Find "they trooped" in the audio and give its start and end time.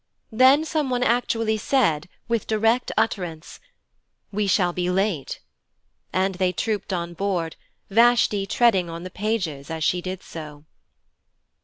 6.41-6.91